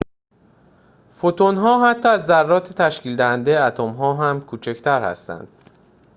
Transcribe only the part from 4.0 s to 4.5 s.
هم